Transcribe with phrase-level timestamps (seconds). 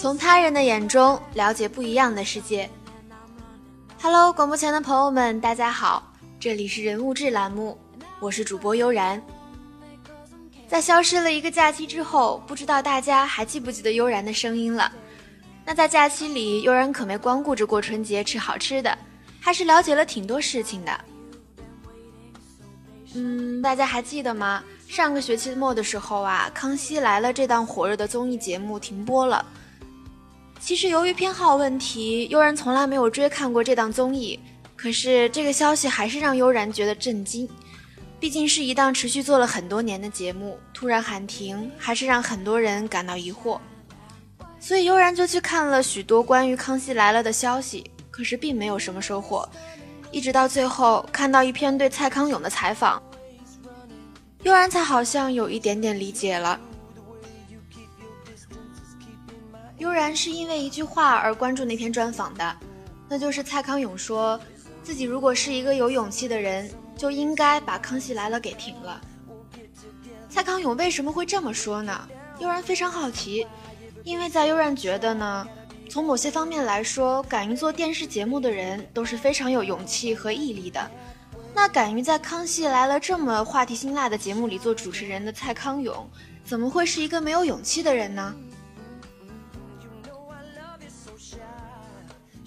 [0.00, 2.66] 从他人的眼中了解不一样的世界。
[4.00, 7.78] Hello，广播前的朋友们，大家好，这里是人物志栏目，
[8.18, 9.22] 我是主播悠然。
[10.66, 14.90] 在消失了一个假期之后，不知道大家还记不记得悠然的声音了？
[15.66, 18.96] 那在假期里，悠然可没光顾着过春节吃好吃的，
[19.38, 21.00] 还是了解了挺多事情的。
[23.16, 24.64] 嗯，大家还记得吗？
[24.88, 29.44] 上个学期末的时候啊，《康熙来了》这档火热的综艺节目停播了。
[30.60, 34.38] 其实由于偏好问题，悠然从来没有追看过这档综艺。
[34.76, 37.48] 可是这个消息还是让悠然觉得震惊，
[38.20, 43.58] 毕竟是一档持续做了很多年的节目，突然喊停，还是让很多人感到疑惑。
[44.58, 49.48] 所以悠然就去看了许多关于《康熙来了》的消息，可是并没有什么收获。
[50.12, 53.02] 一直到最后看到一篇对蔡康永的采访，
[54.42, 56.60] 悠然才好像有一点点理解了。
[59.80, 62.54] 悠然是因为一句话而关注那篇专访的，
[63.08, 64.38] 那就是蔡康永说
[64.82, 69.00] 自己如果是一个有勇气的人，就应该把《康熙来了》给停了。
[70.28, 72.06] 蔡康永为什么会这么说呢？
[72.40, 73.46] 悠然非常好奇，
[74.04, 75.48] 因为在悠然觉得呢，
[75.88, 80.90] 从某些方面来说，敢于做电视节目的人都是非常有勇气和毅力的。
[81.54, 86.06] 那敢于在《康熙来了》这么话题辛辣的节目里做主持人的蔡康永，
[86.44, 88.34] 怎么会是一个没有勇气的人呢？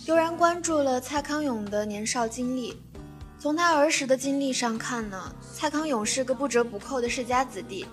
[0.06, 2.78] 悠然关注了蔡康永的年少经历，
[3.40, 7.86] 从他儿时的经历上看呢，蔡康永是个不折不扣的世家子弟。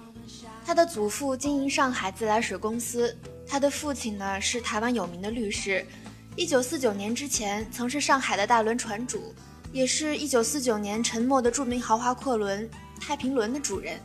[0.67, 3.17] 他的祖父经营上海自来水公司，
[3.47, 5.87] 他的父亲呢是台湾有名的律师，
[6.35, 9.33] 一九四九年之前曾是上海的大轮船主，
[9.71, 12.69] 也是一九四九年沉没的著名豪华客轮
[13.01, 14.01] 太平轮的主人。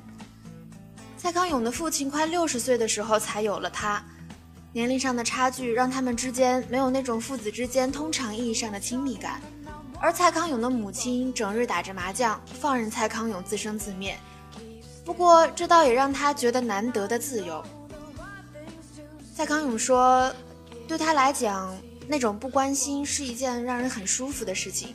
[1.18, 4.04] 蔡康永的父亲快六十岁的时候才有了他。
[4.76, 9.40] 年龄上的差距让他们之间没有那种父子之间通常意义上的亲密感，
[10.02, 14.18] 而蔡康永的母亲整日打着麻将，放任蔡康永自生自灭。
[15.06, 17.64] 不过这倒也让他觉得难得的自由。
[19.34, 20.30] 蔡康永说，
[20.90, 21.74] 对他来讲，
[22.06, 24.94] 那种不关心是一件让人很舒服的事情。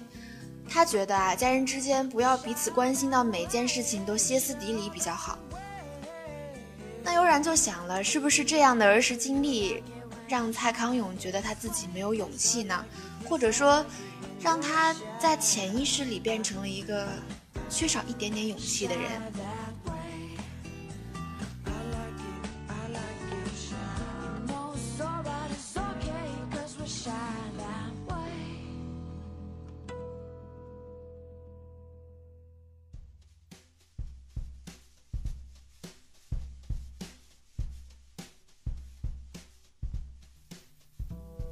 [0.69, 5.39] 他觉得啊，家人之间不要彼此关心到每件事情都歇斯底里比较好。
[7.03, 9.83] 那悠然就想了，是不是这样的儿时经历，
[10.29, 12.85] 让蔡康永觉得他自己没有勇气呢？
[13.25, 13.85] 或者说，
[14.41, 17.09] 让他在潜意识里变成了一个
[17.69, 19.11] 缺少一点点勇气的人？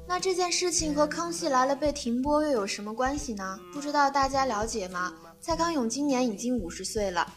[0.09, 3.59] 那这件事情和《康熙来了》被停播又有什么关系呢？
[3.71, 5.13] 不知道大家了解吗？
[5.39, 7.31] 蔡康永今年已经五十岁了，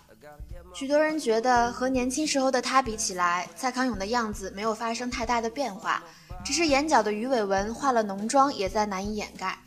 [0.73, 6.03] 许多人觉得和年轻时候的他比起来，蔡康永的样子没有发生太大的变化，
[6.43, 9.59] 只是眼角的鱼尾纹化了浓妆也在难以掩盖。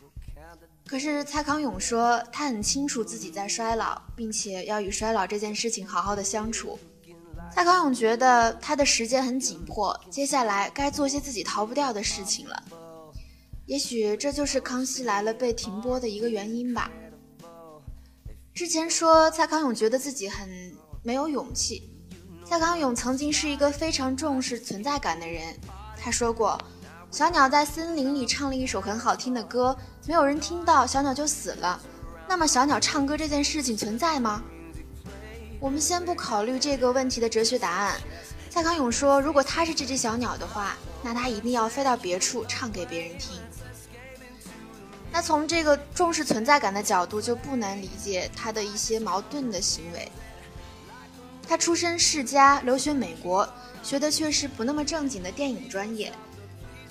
[0.87, 6.79] 可是蔡康永说，他很清楚自己在衰老，并且要与衰老这件事情好好的相处。
[7.53, 12.63] 蔡康永觉得他的时间很紧迫，接下来该做些自己逃不掉的事情了。
[13.65, 16.91] 也许这就是《康熙来了》被停播的一个原因吧。
[18.53, 20.47] 之前说蔡康永觉得自己很
[21.03, 21.91] 没有勇气。
[22.45, 25.41] 蔡康永曾经是一个非常重视存在感的人。
[25.97, 26.59] 他说过
[27.09, 29.75] ：“小鸟在森林里唱了一首很好听的歌，
[30.05, 31.81] 没有人听到，小鸟就死了。
[32.29, 34.43] 那么小鸟唱歌这件事情存在吗？”
[35.59, 37.99] 我们先不考虑这个问题的哲学答案。
[38.51, 43.39] 蔡康永说，如果他是这只小鸟的话，那他一定要飞到别处唱给别人听。
[45.11, 50.11] 那从这个重视存在感的角度，就不难理解他的一些矛盾的行为。
[51.47, 53.47] 他出身世家，留学美国，
[53.83, 56.11] 学的却是不那么正经的电影专业。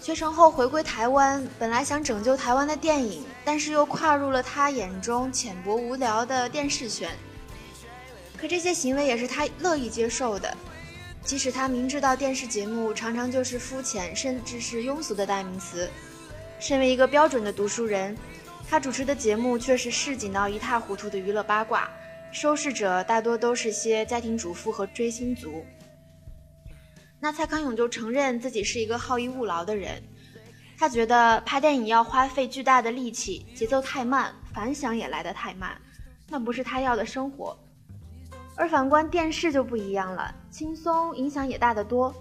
[0.01, 7.11] 学成后回归台湾，本来想拯救台湾的电影，但是又跨入了他眼中浅薄无聊的电视圈。
[8.37, 10.57] 可这些行为也是他乐意接受的，
[11.25, 15.91] 即使他明知道电视节目常常就是肤浅甚至是庸俗的代名词。
[16.61, 18.17] 身为一个标准的读书人，
[18.69, 21.91] 他主持的节目却是市井到一塌糊涂的娱乐八卦。
[22.31, 25.65] 收视者大多都是些家庭主妇和追星族。
[27.21, 30.03] 那蔡康永就承认自己是一个好逸恶劳的人，
[30.77, 35.81] 他觉得拍电影要花费巨大的力气，节奏太慢，反响也来得太慢，
[36.29, 37.57] 那不是他要的生活。
[38.57, 42.15] 而反观电视就不一样了，轻松，影响也大得多。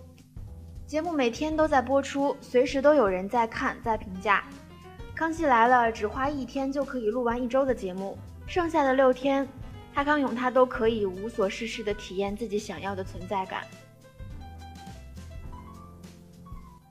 [0.88, 4.44] 节目每天都在播出，随时都有人在看，在评价。
[5.14, 9.48] 康熙来了，只花一天就可以录完一周的节目，剩下的六天。
[9.94, 13.62] 蔡康永他都可以无所事事地体验自己想要的存在感，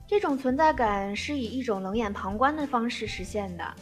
[0.07, 3.73] 这种存在感是以一种冷眼旁观的方式实现的。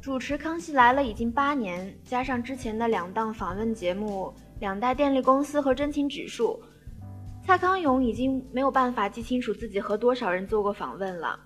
[0.00, 6.58] 主持《康熙来了》已经八年，加上之前的两档访问节目《两代电力公司》和《真情指数》，
[7.44, 11.38] 蔡康永已经没有办法记清楚自己和多少人做过访问了。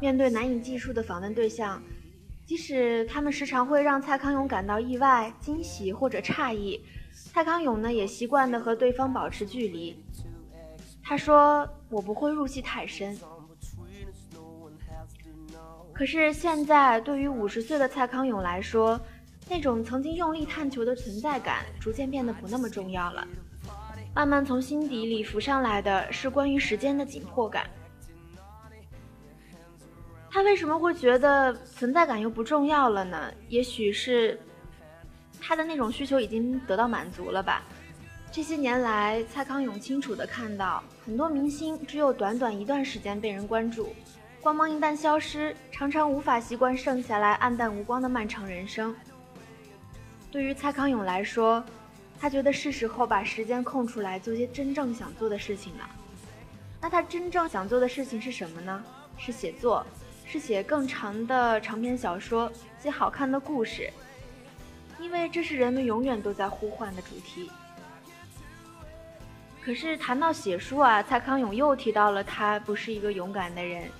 [0.00, 1.82] 面对难以计数的访问对象。
[2.44, 6.80] 即使他们时常会让蔡康永感到意外、惊喜或者诧异，
[7.32, 9.96] 蔡康永呢也习惯的和对方保持距离。
[11.02, 13.16] 他说：“我不会入戏太深。”
[15.94, 19.00] 可是现在，对于五十岁的蔡康永来说，
[19.48, 23.26] 那种曾经用力探求的存在感，逐渐变得不那么重要了。
[24.14, 27.66] 慢慢从心底里浮上来的是关于时间的紧迫感。
[30.30, 33.32] 他为什么会觉得存在感又不重要了呢？
[33.48, 34.38] 也许是
[35.40, 37.62] 他的那种需求已经得到满足了吧。
[38.30, 43.94] 这些年来，蔡康永清楚地看到，很多明星只有短短一段时间被人关注，
[44.40, 48.94] 光芒一旦消失，常常无法习惯剩下来暗淡无光的漫长人生。
[50.30, 51.62] 对于蔡康永来说，
[52.22, 55.90] 他觉得是时候把时间空出来做些真正想做的事情了。
[56.80, 58.84] 那他真正想做的事情是什么呢？
[59.18, 59.84] 是写作。
[60.24, 63.92] 是写更长的长篇小说，写好看的故事，
[65.00, 67.50] 因为这是人们永远都在呼唤的主题。
[69.60, 73.90] 可是谈到写书啊，蔡康永又提到了他不是一个勇敢的人。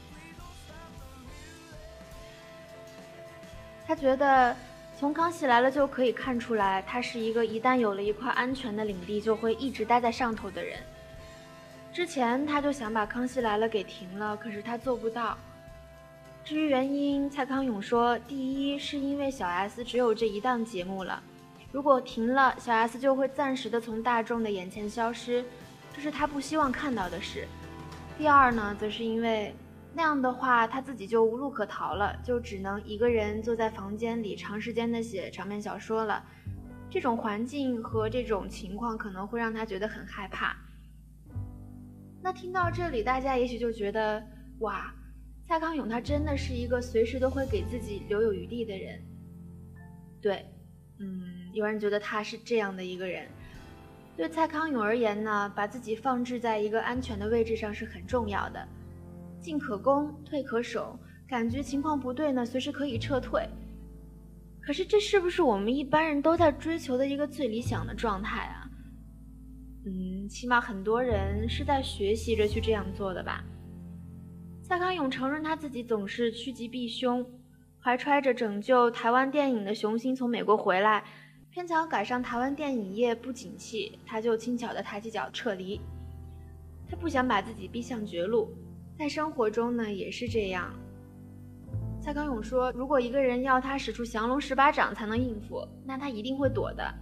[3.85, 4.57] 他觉得
[5.03, 10.79] 从《康熙来了》就可以看出来，他是一个一旦有了一块安全的领地，就会一直待在上头的人。
[11.93, 15.37] 之前他就想把《康熙来了》给停了，可是他做不到。
[16.45, 21.21] 至于原因，蔡康永说：“第一，是因为小 S 只有这一档节目了，
[21.73, 25.45] 如果停了，小 S 就会暂时的从大众的眼前消失，
[25.93, 27.49] 这是他不希望看到的事。
[28.17, 29.53] 第二呢，则是因为
[29.95, 36.25] 那样的话，他自己就无路可逃了，就只能一个人坐在房间里长时间的写长篇小说了。
[36.89, 40.57] 这种环境和这种情况可能会让他觉得很害怕。
[42.23, 44.23] 那听到这里，大家也许就觉得，
[44.61, 44.95] 哇。”
[45.45, 49.03] 蔡康永他真的是一个随时都会给自己留有余地的人。
[50.23, 50.47] 对，
[50.99, 53.27] 嗯，有人觉得他是这样的一个人。
[54.17, 58.67] 对蔡康永而言呢，把自己放置在一个安全的位置上是很重要的。
[59.43, 63.47] 进可攻，退可守，感觉情况不对呢，随时可以撤退。
[64.61, 68.71] 可是这是不是我们一般人都在追求的一个最理想的状态啊？
[69.85, 73.43] 嗯，起码很多人是在学习着去这样做的吧。
[74.63, 77.27] 蔡康永承认他自己总是趋吉避凶，
[77.83, 81.03] 怀揣着拯救台湾电影的雄心从美国回来，
[81.51, 85.81] 偏巧赶上台湾电影业不景气，他就轻巧的抬起脚撤离。
[86.89, 88.49] 他不想把自己逼向绝路，
[88.99, 90.73] 在生活中呢也是这样。
[92.01, 96.95] 蔡康永说，如果一个人要他使出降龙十八掌才能应付，那他一定会躲的。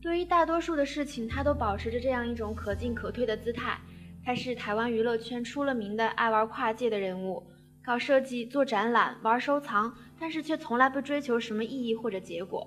[0.00, 3.78] 对于大多数的事情，他都保持着这样一种可进可退的姿态。
[4.24, 7.46] 他是台湾娱乐圈出了名的爱玩跨界的人物，
[7.82, 12.66] 搞设计、做展览、玩收藏，但是却从来不追求什么意义或者结果。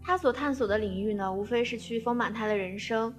[0.00, 3.14] 他所探索的领域呢，无非是去丰满他的人生。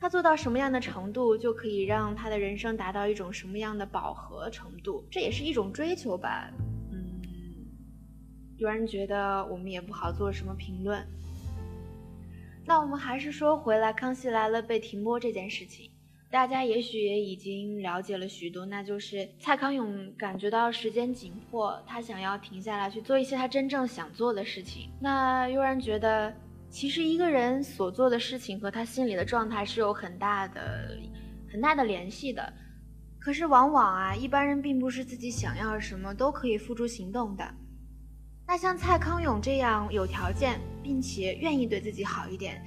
[0.00, 6.48] 他做到什么样的程度，就可以让他的人生达到一种什么样的饱和程度，这也是一种追求吧。
[6.92, 7.20] 嗯，
[8.56, 11.04] 有人觉得我们也不好做什么评论。
[12.64, 15.90] 那我们还是说回来，《康熙来了》被停播这件事情，
[16.30, 24.90] 大家也许也已经了解了许多，那就是蔡康永感觉到时间紧迫，他想要停下来去做一些他真正想做的事情。
[25.00, 26.30] 那悠然觉得，
[26.70, 30.98] 其实一个人所做的事情和他心里的状态是有很大的、
[31.50, 32.52] 很大的联系的。
[33.18, 37.54] 可是往往啊，一般人并不是自己想要什么都可以付诸行动的。
[38.46, 42.62] 那像蔡康永这样有条件，并且愿意对自己好一点，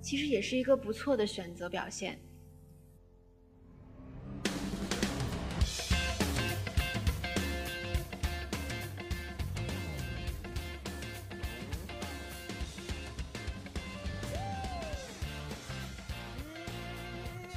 [0.00, 2.18] 其实也是一个不错的选择表现。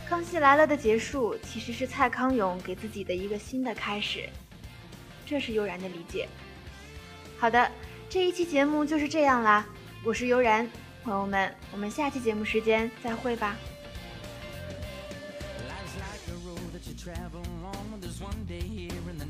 [0.10, 4.28] 康熙来了的结束，其实是蔡康永给自己的一个新的开始，
[5.24, 6.28] 这是悠然的理解。
[7.38, 7.72] 好的，
[8.10, 9.68] 这一期节目就是这样啦。
[10.04, 10.68] 我是悠然，
[11.04, 13.56] 朋友们，我们下期节目时间再会吧。